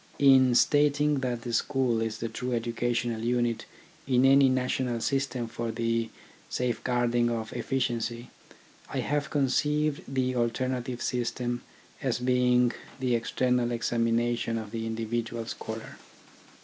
In 0.17 0.55
stating 0.55 1.19
that 1.19 1.43
the 1.43 1.53
school 1.53 2.01
is 2.01 2.17
the 2.17 2.27
true 2.27 2.59
educa 2.59 2.89
tional 2.89 3.23
unit 3.23 3.65
in 4.07 4.25
any 4.25 4.49
national 4.49 4.99
system 4.99 5.47
for 5.47 5.69
the 5.71 6.09
safe 6.49 6.83
guarding 6.83 7.29
of 7.29 7.53
efficiency, 7.53 8.31
I 8.89 9.01
have 9.01 9.29
conceived 9.29 10.01
the 10.07 10.35
alternative 10.35 11.03
system 11.03 11.61
as 12.01 12.17
being 12.17 12.71
the 12.99 13.13
external 13.13 13.67
examina 13.69 14.35
tion 14.39 14.57
of 14.57 14.71
the 14.71 14.87
individual 14.87 15.45
scholar. 15.45 15.99